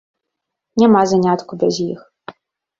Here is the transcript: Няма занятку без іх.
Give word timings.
Няма 0.85 1.03
занятку 1.13 1.61
без 1.63 1.75
іх. 1.91 2.01